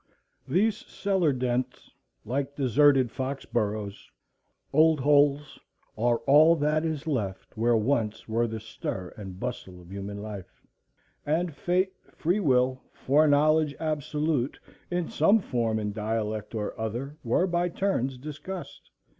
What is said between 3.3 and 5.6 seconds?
burrows, old holes,